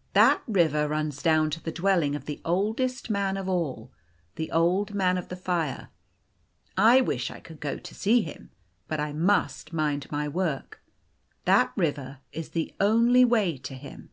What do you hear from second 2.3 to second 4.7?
oldest man of all the